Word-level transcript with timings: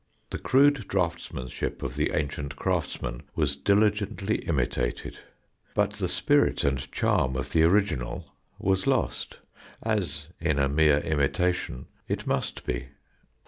The 0.31 0.39
crude 0.39 0.87
draughtsmanship 0.87 1.83
of 1.83 1.95
the 1.95 2.09
ancient 2.15 2.55
craftsman 2.55 3.21
was 3.35 3.55
diligently 3.55 4.37
imitated, 4.47 5.19
but 5.75 5.93
the 5.93 6.07
spirit 6.07 6.63
and 6.63 6.91
charm 6.91 7.35
of 7.35 7.51
the 7.51 7.61
original 7.65 8.33
was 8.57 8.87
lost, 8.87 9.37
as, 9.83 10.29
in 10.39 10.57
a 10.57 10.67
mere 10.67 11.01
imitation, 11.01 11.85
it 12.07 12.25
must 12.25 12.65
be. 12.65 12.87